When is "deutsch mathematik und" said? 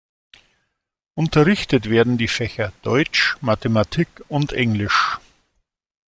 2.81-4.51